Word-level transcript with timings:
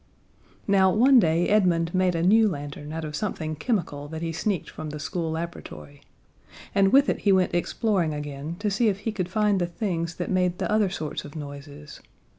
Now, 0.67 0.89
one 0.91 1.19
day 1.19 1.47
Edmund 1.47 1.93
made 1.93 2.15
a 2.15 2.23
new 2.23 2.49
lantern 2.49 2.91
out 2.91 3.05
of 3.05 3.15
something 3.15 3.55
chemical 3.55 4.07
that 4.07 4.23
he 4.23 4.31
sneaked 4.31 4.67
from 4.67 4.89
the 4.89 4.99
school 4.99 5.29
laboratory. 5.29 6.01
And 6.73 6.91
with 6.91 7.07
it 7.07 7.19
he 7.19 7.31
went 7.31 7.53
exploring 7.53 8.11
again 8.11 8.55
to 8.57 8.71
see 8.71 8.87
if 8.87 9.01
he 9.01 9.11
could 9.11 9.29
find 9.29 9.61
the 9.61 9.67
things 9.67 10.15
that 10.15 10.31
made 10.31 10.57
the 10.57 10.71
other 10.71 10.89
sorts 10.89 11.23
of 11.23 11.35
noises. 11.35 11.99